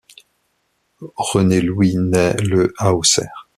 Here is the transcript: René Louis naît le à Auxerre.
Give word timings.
René 1.15 1.61
Louis 1.61 1.95
naît 1.95 2.35
le 2.37 2.73
à 2.79 2.95
Auxerre. 2.95 3.47